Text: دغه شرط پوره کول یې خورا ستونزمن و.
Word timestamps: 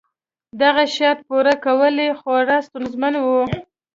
دغه 0.61 0.83
شرط 0.95 1.19
پوره 1.27 1.55
کول 1.65 1.95
یې 2.05 2.13
خورا 2.19 2.57
ستونزمن 2.67 3.13
و. 3.19 3.25